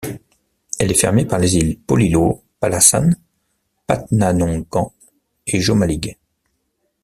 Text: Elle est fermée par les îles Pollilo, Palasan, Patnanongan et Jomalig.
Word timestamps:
Elle 0.79 0.89
est 0.89 0.99
fermée 0.99 1.25
par 1.25 1.37
les 1.37 1.57
îles 1.57 1.79
Pollilo, 1.79 2.43
Palasan, 2.59 3.11
Patnanongan 3.85 4.91
et 5.45 5.59
Jomalig. 5.61 6.17